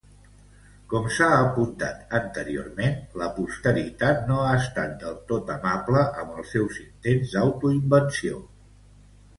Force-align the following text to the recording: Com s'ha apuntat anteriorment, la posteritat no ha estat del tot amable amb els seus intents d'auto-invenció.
Com 0.93 1.03
s'ha 1.17 1.27
apuntat 1.33 2.15
anteriorment, 2.19 2.97
la 3.23 3.27
posteritat 3.37 4.25
no 4.31 4.39
ha 4.47 4.57
estat 4.63 4.97
del 5.05 5.21
tot 5.35 5.53
amable 5.59 6.03
amb 6.25 6.35
els 6.41 6.53
seus 6.59 6.83
intents 6.89 7.37
d'auto-invenció. 7.39 8.45